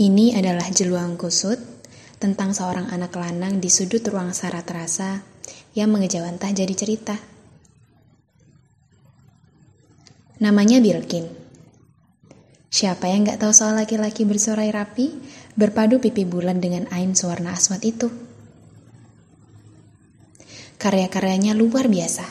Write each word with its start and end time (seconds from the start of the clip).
Ini 0.00 0.32
adalah 0.32 0.64
jeluang 0.72 1.20
kusut 1.20 1.60
tentang 2.16 2.56
seorang 2.56 2.88
anak 2.88 3.12
lanang 3.20 3.60
di 3.60 3.68
sudut 3.68 4.00
ruang 4.08 4.32
syarat 4.32 4.64
rasa 4.72 5.20
yang 5.76 5.92
mengejawantah 5.92 6.56
jadi 6.56 6.72
cerita. 6.72 7.20
Namanya 10.40 10.80
Bilkin. 10.80 11.28
Siapa 12.72 13.12
yang 13.12 13.28
gak 13.28 13.44
tahu 13.44 13.52
soal 13.52 13.76
laki-laki 13.76 14.24
bersorai 14.24 14.72
rapi, 14.72 15.20
berpadu 15.52 16.00
pipi 16.00 16.24
bulan 16.24 16.64
dengan 16.64 16.88
ain 16.96 17.12
sewarna 17.12 17.52
aswad 17.52 17.84
itu? 17.84 18.08
Karya-karyanya 20.80 21.52
luar 21.52 21.92
biasa. 21.92 22.24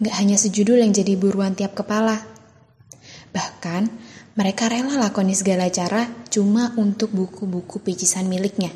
Gak 0.00 0.14
hanya 0.16 0.40
sejudul 0.40 0.80
yang 0.80 0.96
jadi 0.96 1.20
buruan 1.20 1.52
tiap 1.52 1.76
kepala. 1.76 2.24
Bahkan, 3.36 4.07
mereka 4.38 4.70
rela 4.70 4.94
lakoni 4.94 5.34
segala 5.34 5.66
cara 5.66 6.06
cuma 6.30 6.70
untuk 6.78 7.10
buku-buku 7.10 7.82
picisan 7.82 8.30
miliknya. 8.30 8.70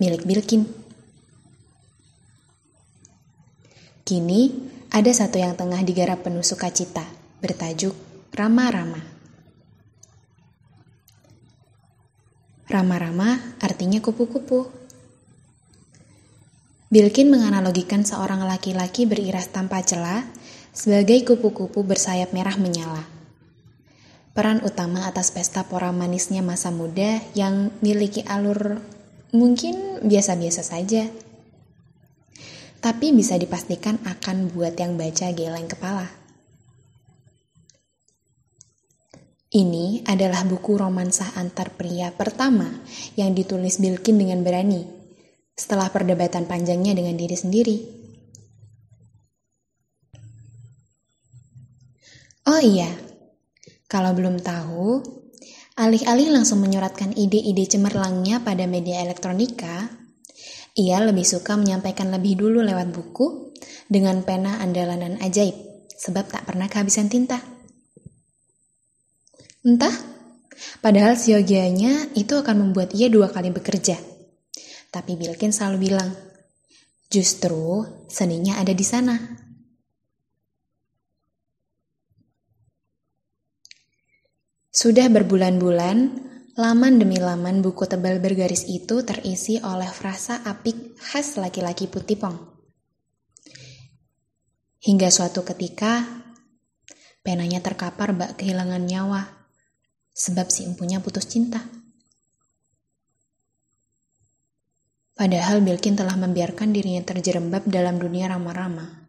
Milik 0.00 0.24
Bilkin. 0.24 0.64
Kini, 4.00 4.48
ada 4.88 5.12
satu 5.12 5.36
yang 5.36 5.60
tengah 5.60 5.84
digarap 5.84 6.24
penuh 6.24 6.40
sukacita, 6.40 7.04
bertajuk 7.44 7.92
Rama-Rama. 8.32 8.96
Rama-Rama 12.72 13.60
artinya 13.60 14.00
kupu-kupu. 14.00 14.72
Bilkin 16.88 17.28
menganalogikan 17.28 18.08
seorang 18.08 18.48
laki-laki 18.48 19.04
beriras 19.04 19.52
tanpa 19.52 19.84
celah 19.84 20.24
sebagai 20.72 21.28
kupu-kupu 21.28 21.84
bersayap 21.84 22.32
merah 22.32 22.56
menyala. 22.56 23.21
Peran 24.32 24.64
utama 24.64 25.04
atas 25.04 25.28
pesta 25.28 25.68
pora 25.68 25.92
manisnya 25.92 26.40
masa 26.40 26.72
muda 26.72 27.20
yang 27.36 27.68
miliki 27.84 28.24
alur 28.24 28.80
mungkin 29.32 30.00
biasa-biasa 30.00 30.64
saja 30.64 31.04
tapi 32.82 33.14
bisa 33.14 33.38
dipastikan 33.38 34.02
akan 34.02 34.50
buat 34.50 34.74
yang 34.74 34.98
baca 34.98 35.30
geleng 35.30 35.70
kepala. 35.70 36.10
Ini 39.52 40.02
adalah 40.08 40.42
buku 40.42 40.80
romansa 40.80 41.30
antar 41.38 41.70
pria 41.78 42.10
pertama 42.10 42.66
yang 43.14 43.36
ditulis 43.38 43.78
Bilkin 43.78 44.18
dengan 44.18 44.42
berani 44.42 44.82
setelah 45.54 45.92
perdebatan 45.94 46.50
panjangnya 46.50 46.96
dengan 46.96 47.14
diri 47.14 47.36
sendiri. 47.38 47.76
Oh 52.48 52.58
iya, 52.58 52.90
kalau 53.92 54.16
belum 54.16 54.40
tahu, 54.40 55.04
alih-alih 55.76 56.32
langsung 56.32 56.64
menyoratkan 56.64 57.12
ide-ide 57.12 57.68
cemerlangnya 57.68 58.40
pada 58.40 58.64
media 58.64 59.04
elektronika, 59.04 59.92
ia 60.72 60.96
lebih 61.04 61.28
suka 61.28 61.60
menyampaikan 61.60 62.08
lebih 62.08 62.40
dulu 62.40 62.64
lewat 62.64 62.88
buku 62.88 63.52
dengan 63.92 64.24
pena 64.24 64.64
andalanan 64.64 65.20
ajaib, 65.20 65.52
sebab 65.92 66.24
tak 66.32 66.48
pernah 66.48 66.72
kehabisan 66.72 67.12
tinta. 67.12 67.36
Entah, 69.60 69.92
padahal 70.80 71.20
siogianya 71.20 72.16
itu 72.16 72.32
akan 72.32 72.64
membuat 72.64 72.96
ia 72.96 73.12
dua 73.12 73.28
kali 73.28 73.52
bekerja. 73.52 74.00
Tapi 74.88 75.20
Bilkin 75.20 75.52
selalu 75.52 75.92
bilang, 75.92 76.08
justru 77.12 77.84
seninya 78.08 78.56
ada 78.56 78.72
di 78.72 78.84
sana. 78.88 79.20
Sudah 84.72 85.06
berbulan-bulan, 85.12 86.32
Laman 86.52 87.00
demi 87.00 87.16
laman 87.16 87.64
buku 87.64 87.88
tebal 87.88 88.20
bergaris 88.20 88.68
itu 88.68 89.00
terisi 89.08 89.56
oleh 89.56 89.88
frasa 89.88 90.44
apik 90.44 91.00
khas 91.00 91.40
laki-laki 91.40 91.88
putih 91.88 92.20
pong. 92.20 92.36
Hingga 94.84 95.08
suatu 95.08 95.48
ketika, 95.48 96.04
penanya 97.24 97.64
terkapar 97.64 98.12
bak 98.12 98.36
kehilangan 98.36 98.84
nyawa, 98.84 99.48
sebab 100.12 100.52
si 100.52 100.68
empunya 100.68 101.00
putus 101.00 101.24
cinta. 101.24 101.64
Padahal 105.16 105.64
Bilkin 105.64 105.96
telah 105.96 106.20
membiarkan 106.20 106.76
dirinya 106.76 107.00
terjerembab 107.00 107.64
dalam 107.64 107.96
dunia 107.96 108.28
rama-rama. 108.28 109.08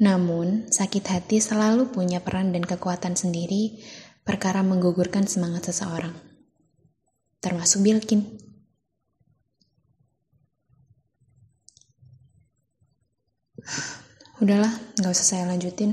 Namun, 0.00 0.72
sakit 0.72 1.04
hati 1.04 1.36
selalu 1.36 1.92
punya 1.92 2.24
peran 2.24 2.56
dan 2.56 2.64
kekuatan 2.64 3.12
sendiri 3.12 3.76
perkara 4.24 4.64
menggugurkan 4.64 5.28
semangat 5.28 5.68
seseorang, 5.68 6.16
termasuk 7.44 7.84
Bilkin. 7.84 8.24
Udahlah, 14.40 14.72
gak 14.96 15.12
usah 15.12 15.28
saya 15.36 15.44
lanjutin. 15.48 15.92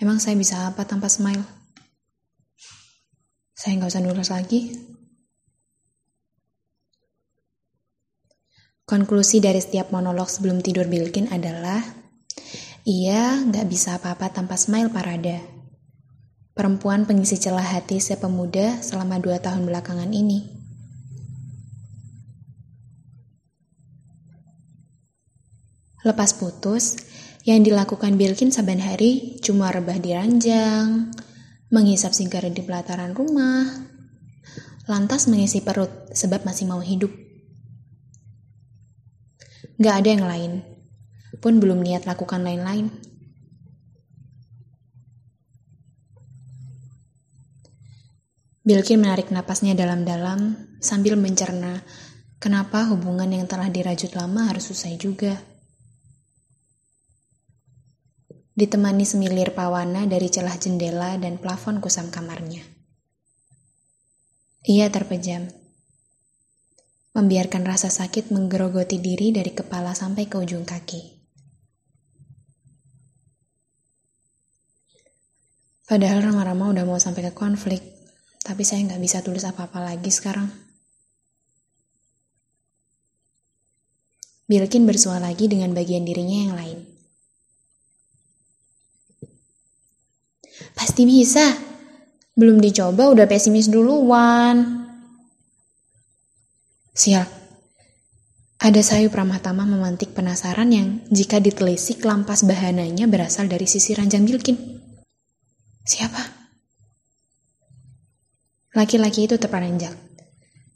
Emang 0.00 0.20
saya 0.20 0.36
bisa 0.36 0.68
apa 0.68 0.84
tanpa 0.88 1.12
smile? 1.12 1.44
Saya 3.52 3.80
gak 3.80 3.92
usah 3.92 4.02
nulis 4.04 4.28
lagi. 4.28 4.76
Konklusi 8.84 9.40
dari 9.40 9.60
setiap 9.60 9.92
monolog 9.92 10.28
sebelum 10.28 10.60
tidur 10.60 10.84
Bilkin 10.88 11.32
adalah, 11.32 11.80
ia 12.84 13.40
gak 13.44 13.66
bisa 13.68 13.96
apa-apa 13.96 14.30
tanpa 14.30 14.60
smile 14.60 14.92
parada 14.92 15.55
perempuan 16.56 17.04
pengisi 17.04 17.36
celah 17.36 17.76
hati 17.76 18.00
si 18.00 18.16
pemuda 18.16 18.80
selama 18.80 19.20
dua 19.20 19.36
tahun 19.44 19.68
belakangan 19.68 20.08
ini. 20.08 20.48
Lepas 26.00 26.32
putus, 26.32 26.96
yang 27.44 27.60
dilakukan 27.60 28.16
Bilkin 28.16 28.48
saban 28.48 28.80
hari 28.80 29.36
cuma 29.44 29.68
rebah 29.68 30.00
di 30.00 30.16
ranjang, 30.16 31.12
menghisap 31.68 32.16
sigaret 32.16 32.56
di 32.56 32.64
pelataran 32.64 33.12
rumah, 33.12 33.68
lantas 34.88 35.28
mengisi 35.28 35.60
perut 35.60 36.08
sebab 36.16 36.48
masih 36.48 36.64
mau 36.72 36.80
hidup. 36.80 37.12
Gak 39.76 39.94
ada 40.00 40.08
yang 40.08 40.24
lain, 40.24 40.52
pun 41.44 41.60
belum 41.60 41.84
niat 41.84 42.08
lakukan 42.08 42.40
lain-lain. 42.40 42.88
Bilkin 48.66 48.98
menarik 48.98 49.30
napasnya 49.30 49.78
dalam-dalam 49.78 50.58
sambil 50.82 51.14
mencerna 51.14 51.86
kenapa 52.42 52.90
hubungan 52.90 53.30
yang 53.30 53.46
telah 53.46 53.70
dirajut 53.70 54.10
lama 54.18 54.50
harus 54.50 54.74
usai 54.74 54.98
juga. 54.98 55.38
Ditemani 58.58 59.06
semilir 59.06 59.54
pawana 59.54 60.02
dari 60.10 60.26
celah 60.26 60.58
jendela 60.58 61.14
dan 61.14 61.38
plafon 61.38 61.78
kusam 61.78 62.10
kamarnya. 62.10 62.66
Ia 64.66 64.90
terpejam. 64.90 65.46
Membiarkan 67.14 67.62
rasa 67.62 67.86
sakit 67.86 68.34
menggerogoti 68.34 68.98
diri 68.98 69.30
dari 69.30 69.54
kepala 69.54 69.94
sampai 69.94 70.26
ke 70.26 70.42
ujung 70.42 70.66
kaki. 70.66 71.22
Padahal 75.86 76.18
Rama-Rama 76.18 76.74
udah 76.74 76.82
mau 76.82 76.98
sampai 76.98 77.30
ke 77.30 77.32
konflik. 77.32 77.95
Tapi 78.46 78.62
saya 78.62 78.86
nggak 78.86 79.02
bisa 79.02 79.18
tulis 79.26 79.42
apa-apa 79.42 79.82
lagi 79.82 80.06
sekarang. 80.06 80.46
Bilkin 84.46 84.86
bersua 84.86 85.18
lagi 85.18 85.50
dengan 85.50 85.74
bagian 85.74 86.06
dirinya 86.06 86.38
yang 86.46 86.54
lain. 86.54 86.78
Pasti 90.78 91.02
bisa. 91.02 91.58
Belum 92.38 92.62
dicoba 92.62 93.10
udah 93.10 93.26
pesimis 93.26 93.66
duluan. 93.66 94.86
Siap. 96.94 97.28
Ada 98.62 98.80
sayu 98.80 99.10
pramatama 99.10 99.66
memantik 99.66 100.14
penasaran 100.14 100.70
yang 100.70 101.02
jika 101.10 101.42
ditelisik 101.42 102.06
lampas 102.06 102.46
bahananya 102.46 103.10
berasal 103.10 103.50
dari 103.50 103.66
sisi 103.66 103.92
ranjang 103.98 104.22
Bilkin. 104.22 104.54
Siapa? 105.82 106.35
Laki-laki 108.76 109.24
itu 109.24 109.40
terperanjak, 109.40 109.96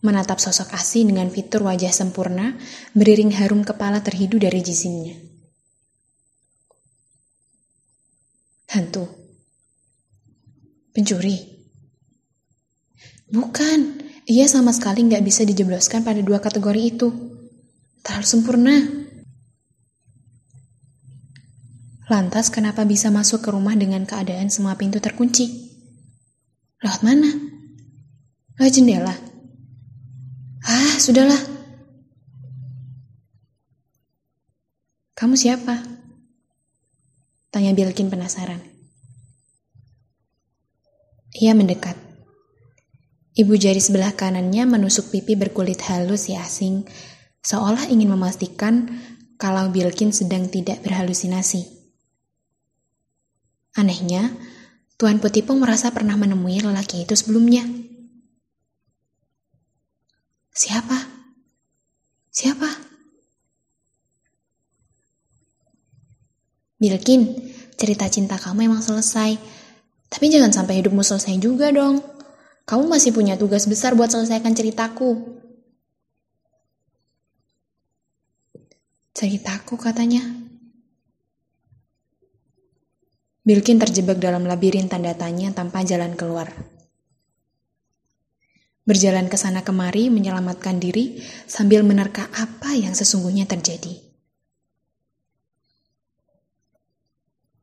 menatap 0.00 0.40
sosok 0.40 0.72
asih 0.72 1.04
dengan 1.04 1.28
fitur 1.28 1.68
wajah 1.68 1.92
sempurna, 1.92 2.56
beriring 2.96 3.28
harum 3.36 3.60
kepala 3.60 4.00
terhidu 4.00 4.40
dari 4.40 4.64
jisimnya. 4.64 5.20
Hantu. 8.72 9.04
Pencuri. 10.96 11.60
Bukan, 13.28 14.00
ia 14.24 14.48
sama 14.48 14.72
sekali 14.72 15.04
nggak 15.04 15.20
bisa 15.20 15.44
dijebloskan 15.44 16.00
pada 16.00 16.24
dua 16.24 16.40
kategori 16.40 16.80
itu. 16.80 17.08
Terlalu 18.00 18.26
sempurna. 18.26 18.76
Lantas 22.08 22.48
kenapa 22.48 22.88
bisa 22.88 23.12
masuk 23.12 23.44
ke 23.44 23.52
rumah 23.52 23.76
dengan 23.76 24.08
keadaan 24.08 24.48
semua 24.48 24.74
pintu 24.80 25.04
terkunci? 25.04 25.68
Lewat 26.80 27.04
mana? 27.04 27.49
Lewat 28.60 28.76
jendela. 28.76 29.16
Ah, 30.68 31.00
sudahlah. 31.00 31.40
Kamu 35.16 35.32
siapa? 35.32 35.80
Tanya 37.48 37.72
Bilkin 37.72 38.12
penasaran. 38.12 38.60
Ia 41.40 41.56
mendekat. 41.56 41.96
Ibu 43.32 43.56
jari 43.56 43.80
sebelah 43.80 44.12
kanannya 44.12 44.68
menusuk 44.68 45.08
pipi 45.08 45.40
berkulit 45.40 45.80
halus 45.88 46.28
si 46.28 46.36
asing, 46.36 46.84
seolah 47.40 47.88
ingin 47.88 48.12
memastikan 48.12 48.92
kalau 49.40 49.72
Bilkin 49.72 50.12
sedang 50.12 50.52
tidak 50.52 50.84
berhalusinasi. 50.84 51.64
Anehnya, 53.80 54.36
Tuan 55.00 55.16
Putipong 55.16 55.56
merasa 55.56 55.88
pernah 55.96 56.20
menemui 56.20 56.60
lelaki 56.60 57.08
itu 57.08 57.16
sebelumnya. 57.16 57.64
Siapa? 60.60 60.98
Siapa? 62.28 62.68
Bilkin, 66.76 67.24
cerita 67.80 68.12
cinta 68.12 68.36
kamu 68.36 68.68
emang 68.68 68.84
selesai. 68.84 69.40
Tapi 70.12 70.28
jangan 70.28 70.52
sampai 70.52 70.84
hidupmu 70.84 71.00
selesai 71.00 71.40
juga 71.40 71.72
dong. 71.72 72.04
Kamu 72.68 72.92
masih 72.92 73.16
punya 73.16 73.40
tugas 73.40 73.64
besar 73.64 73.96
buat 73.96 74.12
selesaikan 74.12 74.52
ceritaku. 74.52 75.40
Ceritaku 79.16 79.80
katanya. 79.80 80.20
Bilkin 83.48 83.80
terjebak 83.80 84.20
dalam 84.20 84.44
labirin 84.44 84.92
tanda 84.92 85.16
tanya 85.16 85.56
tanpa 85.56 85.80
jalan 85.88 86.12
keluar. 86.20 86.52
Berjalan 88.90 89.30
ke 89.30 89.38
sana 89.38 89.62
kemari 89.62 90.10
menyelamatkan 90.10 90.82
diri 90.82 91.22
sambil 91.46 91.86
menerka 91.86 92.26
apa 92.34 92.74
yang 92.74 92.90
sesungguhnya 92.90 93.46
terjadi. 93.46 94.02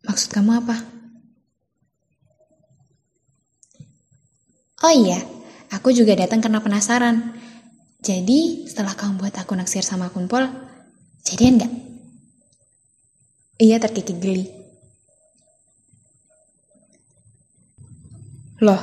Maksud 0.08 0.32
kamu 0.32 0.64
apa? 0.64 0.88
Oh 4.88 4.94
iya, 4.96 5.20
aku 5.68 5.92
juga 5.92 6.16
datang 6.16 6.40
karena 6.40 6.64
penasaran. 6.64 7.36
Jadi, 8.00 8.64
setelah 8.72 8.96
kamu 8.96 9.20
buat 9.20 9.36
aku 9.36 9.52
naksir 9.52 9.84
sama 9.84 10.08
Kunpol, 10.08 10.48
jadian 11.28 11.60
nggak? 11.60 11.74
Iya 13.60 13.84
terkikik 13.84 14.24
geli. 14.24 14.48
Loh, 18.64 18.80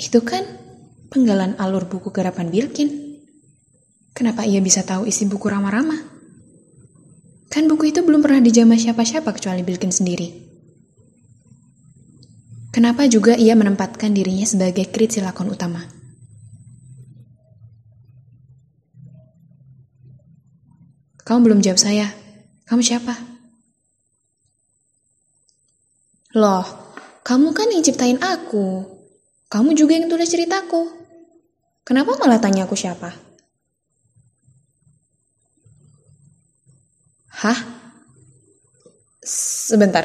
itu 0.00 0.24
kan 0.24 0.64
penggalan 1.10 1.54
alur 1.58 1.86
buku 1.86 2.10
garapan 2.10 2.50
Bilkin. 2.50 3.18
Kenapa 4.16 4.48
ia 4.48 4.64
bisa 4.64 4.80
tahu 4.80 5.04
isi 5.04 5.28
buku 5.28 5.46
Rama-Rama? 5.46 5.96
Kan 7.52 7.68
buku 7.68 7.92
itu 7.92 8.00
belum 8.02 8.24
pernah 8.24 8.40
dijamah 8.42 8.80
siapa-siapa 8.80 9.30
kecuali 9.36 9.62
Bilkin 9.62 9.92
sendiri. 9.92 10.28
Kenapa 12.72 13.08
juga 13.08 13.32
ia 13.36 13.56
menempatkan 13.56 14.12
dirinya 14.12 14.44
sebagai 14.44 14.88
krit 14.92 15.16
silakon 15.16 15.48
utama? 15.48 15.80
Kamu 21.24 21.38
belum 21.42 21.58
jawab 21.64 21.80
saya. 21.80 22.06
Kamu 22.68 22.82
siapa? 22.84 23.16
Loh, 26.36 26.66
kamu 27.24 27.50
kan 27.56 27.72
yang 27.72 27.82
ciptain 27.82 28.20
aku. 28.20 28.95
Kamu 29.56 29.72
juga 29.72 29.96
yang 29.96 30.12
tulis 30.12 30.28
ceritaku. 30.28 30.84
Kenapa 31.80 32.12
malah 32.20 32.36
tanya 32.36 32.68
aku 32.68 32.76
siapa? 32.76 33.08
Hah? 37.40 37.56
Sebentar. 39.24 40.04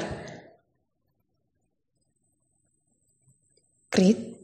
Krit? 3.92 4.40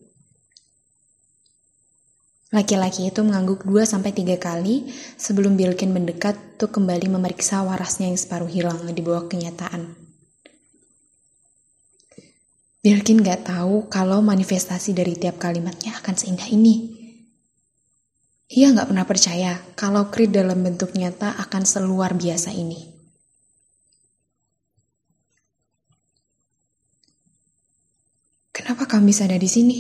Laki-laki 2.52 3.08
itu 3.08 3.24
mengangguk 3.24 3.64
dua 3.64 3.88
sampai 3.88 4.12
tiga 4.12 4.36
kali 4.36 4.92
sebelum 5.16 5.56
Bilkin 5.56 5.96
mendekat 5.96 6.36
untuk 6.60 6.84
kembali 6.84 7.16
memeriksa 7.16 7.64
warasnya 7.64 8.12
yang 8.12 8.20
separuh 8.20 8.52
hilang 8.52 8.84
di 8.92 9.00
bawah 9.00 9.32
kenyataan. 9.32 10.07
Bilkin 12.88 13.20
gak 13.20 13.52
tahu 13.52 13.92
kalau 13.92 14.24
manifestasi 14.24 14.96
dari 14.96 15.20
tiap 15.20 15.44
kalimatnya 15.44 16.00
akan 16.00 16.16
seindah 16.16 16.48
ini. 16.48 16.96
Ia 18.48 18.72
nggak 18.72 18.88
pernah 18.88 19.04
percaya 19.04 19.60
kalau 19.76 20.08
Creed 20.08 20.32
dalam 20.32 20.64
bentuk 20.64 20.96
nyata 20.96 21.36
akan 21.36 21.68
seluar 21.68 22.16
biasa 22.16 22.56
ini. 22.56 22.80
Kenapa 28.56 28.88
kamu 28.88 29.12
bisa 29.12 29.28
ada 29.28 29.36
di 29.36 29.52
sini? 29.52 29.78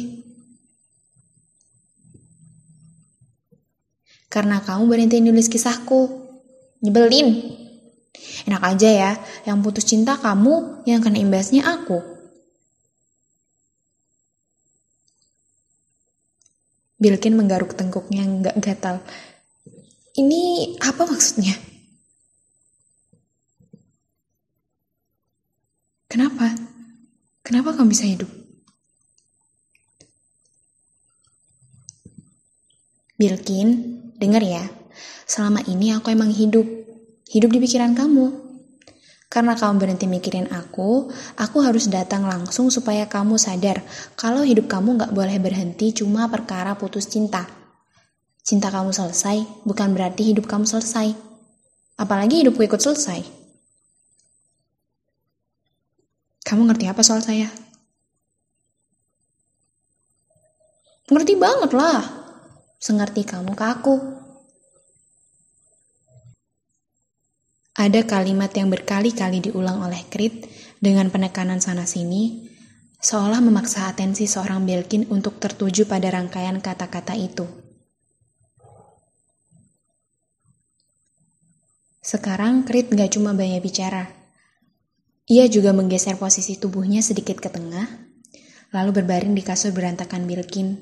Karena 4.28 4.60
kamu 4.60 4.84
berhenti 4.84 5.24
nulis 5.24 5.48
kisahku. 5.48 6.28
Nyebelin. 6.84 7.56
Enak 8.52 8.64
aja 8.68 8.90
ya, 8.92 9.12
yang 9.48 9.64
putus 9.64 9.88
cinta 9.88 10.20
kamu, 10.20 10.84
yang 10.84 11.00
kena 11.00 11.24
imbasnya 11.24 11.64
aku. 11.64 12.17
Bilkin 16.98 17.38
menggaruk 17.38 17.78
tengkuknya 17.78 18.26
nggak 18.26 18.58
gatal. 18.58 19.06
Ini 20.18 20.74
apa 20.82 21.06
maksudnya? 21.06 21.54
Kenapa? 26.10 26.58
Kenapa 27.46 27.78
kamu 27.78 27.94
bisa 27.94 28.10
hidup? 28.10 28.30
Bilkin, 33.18 34.02
dengar 34.18 34.42
ya. 34.42 34.66
Selama 35.30 35.62
ini 35.70 35.94
aku 35.94 36.10
emang 36.10 36.34
hidup. 36.34 36.66
Hidup 37.30 37.50
di 37.54 37.60
pikiran 37.62 37.94
kamu. 37.94 38.47
Karena 39.28 39.60
kamu 39.60 39.76
berhenti 39.76 40.08
mikirin 40.08 40.48
aku, 40.56 41.12
aku 41.36 41.58
harus 41.60 41.92
datang 41.92 42.24
langsung 42.24 42.72
supaya 42.72 43.12
kamu 43.12 43.36
sadar 43.36 43.84
kalau 44.16 44.48
hidup 44.48 44.72
kamu 44.72 44.96
gak 44.96 45.12
boleh 45.12 45.36
berhenti 45.36 45.92
cuma 45.92 46.32
perkara 46.32 46.80
putus 46.80 47.12
cinta. 47.12 47.44
Cinta 48.48 48.72
kamu 48.72 48.96
selesai 48.96 49.68
bukan 49.68 49.92
berarti 49.92 50.32
hidup 50.32 50.48
kamu 50.48 50.64
selesai. 50.64 51.12
Apalagi 52.00 52.40
hidupku 52.40 52.64
ikut 52.64 52.80
selesai. 52.80 53.20
Kamu 56.48 56.64
ngerti 56.72 56.88
apa 56.88 57.04
soal 57.04 57.20
saya? 57.20 57.52
Ngerti 61.12 61.36
banget 61.36 61.76
lah. 61.76 62.00
Sengerti 62.80 63.28
kamu 63.28 63.52
ke 63.52 63.66
aku. 63.68 63.96
Ada 67.78 68.10
kalimat 68.10 68.50
yang 68.58 68.74
berkali-kali 68.74 69.38
diulang 69.38 69.86
oleh 69.86 70.02
Krit 70.10 70.50
dengan 70.82 71.14
penekanan 71.14 71.62
sana-sini, 71.62 72.50
seolah 72.98 73.38
memaksa 73.38 73.86
atensi 73.86 74.26
seorang 74.26 74.66
Belkin 74.66 75.06
untuk 75.14 75.38
tertuju 75.38 75.86
pada 75.86 76.10
rangkaian 76.10 76.58
kata-kata 76.58 77.14
itu. 77.14 77.46
Sekarang 82.02 82.66
Krit 82.66 82.90
gak 82.90 83.14
cuma 83.14 83.38
banyak 83.38 83.62
bicara. 83.62 84.10
Ia 85.30 85.46
juga 85.46 85.70
menggeser 85.70 86.18
posisi 86.18 86.58
tubuhnya 86.58 87.06
sedikit 87.06 87.38
ke 87.38 87.54
tengah, 87.54 87.86
lalu 88.74 88.90
berbaring 89.06 89.38
di 89.38 89.46
kasur 89.46 89.70
berantakan 89.70 90.26
Bilkin. 90.26 90.82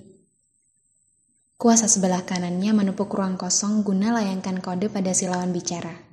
Kuasa 1.59 1.91
sebelah 1.91 2.23
kanannya 2.23 2.71
menepuk 2.71 3.11
ruang 3.11 3.35
kosong 3.35 3.83
guna 3.83 4.15
layangkan 4.15 4.63
kode 4.63 4.87
pada 4.87 5.11
si 5.11 5.27
lawan 5.27 5.51
bicara. 5.51 6.04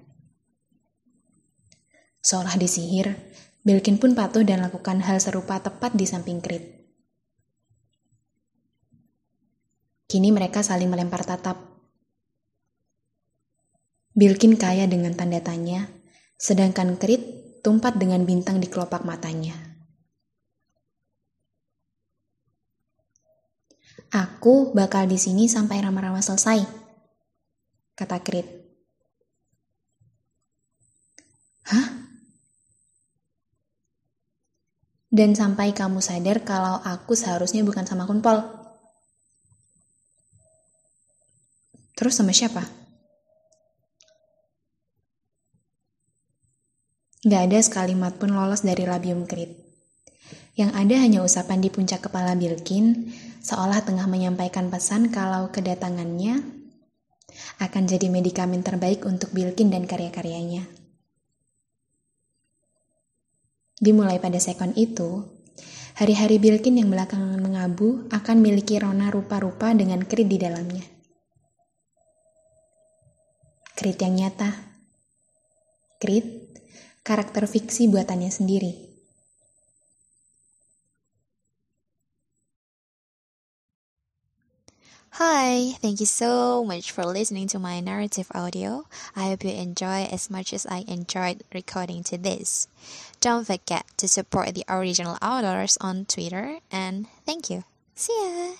Seolah 2.22 2.54
disihir, 2.54 3.18
Bilkin 3.62 4.02
pun 4.02 4.18
patuh 4.18 4.42
dan 4.42 4.58
lakukan 4.58 4.98
hal 5.06 5.22
serupa 5.22 5.62
tepat 5.62 5.94
di 5.94 6.02
samping 6.02 6.42
Krit. 6.42 6.82
Kini 10.10 10.34
mereka 10.34 10.66
saling 10.66 10.90
melempar 10.90 11.22
tatap. 11.22 11.62
Bilkin 14.18 14.58
kaya 14.58 14.90
dengan 14.90 15.14
tanda 15.14 15.38
tanya, 15.38 15.86
sedangkan 16.42 16.98
Krit 16.98 17.22
tumpat 17.62 17.94
dengan 18.02 18.26
bintang 18.26 18.58
di 18.58 18.66
kelopak 18.66 19.06
matanya. 19.06 19.54
Aku 24.10 24.74
bakal 24.74 25.06
di 25.06 25.16
sini 25.16 25.46
sampai 25.46 25.86
rama-rama 25.86 26.18
selesai, 26.18 26.66
kata 27.94 28.18
Krit. 28.26 28.44
Hah? 31.70 32.01
Dan 35.12 35.36
sampai 35.36 35.76
kamu 35.76 36.00
sadar 36.00 36.40
kalau 36.40 36.80
aku 36.80 37.12
seharusnya 37.12 37.60
bukan 37.60 37.84
sama 37.84 38.08
Kunpol. 38.08 38.40
Terus 41.92 42.16
sama 42.16 42.32
siapa? 42.32 42.64
Gak 47.22 47.42
ada 47.44 47.60
sekalimat 47.60 48.16
pun 48.16 48.32
lolos 48.32 48.64
dari 48.64 48.88
labium 48.88 49.28
krit. 49.28 49.52
Yang 50.58 50.70
ada 50.74 50.96
hanya 50.98 51.20
usapan 51.22 51.62
di 51.62 51.68
puncak 51.68 52.08
kepala 52.08 52.32
Bilkin, 52.34 53.12
seolah 53.44 53.84
tengah 53.84 54.08
menyampaikan 54.10 54.72
pesan 54.72 55.12
kalau 55.12 55.52
kedatangannya 55.54 56.40
akan 57.62 57.82
jadi 57.84 58.08
medikamen 58.08 58.64
terbaik 58.64 59.06
untuk 59.06 59.30
Bilkin 59.30 59.70
dan 59.70 59.86
karya-karyanya. 59.86 60.81
Dimulai 63.82 64.22
pada 64.22 64.38
sekon 64.38 64.70
itu, 64.78 65.26
hari-hari 65.98 66.38
Bilkin 66.38 66.78
yang 66.78 66.86
belakangan 66.86 67.42
mengabu 67.42 68.06
akan 68.14 68.38
miliki 68.38 68.78
rona 68.78 69.10
rupa-rupa 69.10 69.74
dengan 69.74 70.06
krit 70.06 70.30
di 70.30 70.38
dalamnya. 70.38 70.86
Krit 73.74 73.98
yang 73.98 74.14
nyata. 74.14 74.54
Krit, 75.98 76.54
karakter 77.02 77.50
fiksi 77.50 77.90
buatannya 77.90 78.30
sendiri. 78.30 78.91
Hi, 85.16 85.76
thank 85.82 86.00
you 86.00 86.06
so 86.06 86.64
much 86.64 86.90
for 86.90 87.04
listening 87.04 87.46
to 87.48 87.58
my 87.58 87.80
narrative 87.80 88.32
audio. 88.34 88.86
I 89.14 89.28
hope 89.28 89.44
you 89.44 89.50
enjoy 89.50 90.08
as 90.08 90.30
much 90.30 90.54
as 90.54 90.64
I 90.64 90.86
enjoyed 90.88 91.44
recording 91.52 92.02
to 92.04 92.16
this. 92.16 92.66
Don't 93.20 93.46
forget 93.46 93.84
to 93.98 94.08
support 94.08 94.54
the 94.54 94.64
original 94.70 95.18
authors 95.20 95.76
on 95.82 96.06
Twitter 96.06 96.60
and 96.72 97.08
thank 97.26 97.50
you. 97.50 97.64
See 97.94 98.16
ya! 98.16 98.56